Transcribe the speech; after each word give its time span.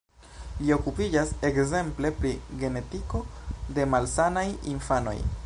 Li 0.61 0.71
okupiĝas 0.75 1.33
ekzemple 1.49 2.11
pri 2.23 2.33
genetiko 2.65 3.23
de 3.77 3.87
malsanaj 3.95 4.49
infanoj. 4.75 5.17